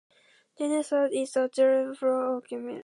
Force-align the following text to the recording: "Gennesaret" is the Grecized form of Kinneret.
"Gennesaret" 0.57 1.13
is 1.13 1.33
the 1.33 1.41
Grecized 1.47 1.97
form 1.99 2.37
of 2.37 2.43
Kinneret. 2.47 2.79